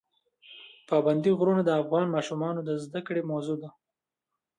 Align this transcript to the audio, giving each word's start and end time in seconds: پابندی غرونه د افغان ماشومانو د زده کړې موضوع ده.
پابندی 0.89 1.31
غرونه 1.39 1.61
د 1.65 1.69
افغان 1.81 2.05
ماشومانو 2.15 2.59
د 2.63 2.69
زده 2.83 3.01
کړې 3.07 3.21
موضوع 3.31 3.57
ده. 3.63 3.69